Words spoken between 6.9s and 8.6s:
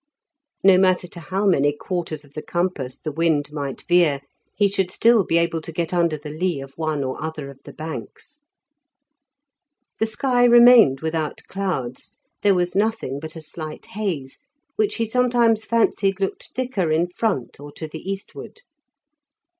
or other of the banks.